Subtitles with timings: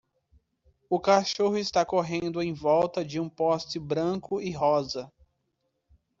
[0.89, 5.13] O cachorro está correndo em volta de um poste branco e rosa.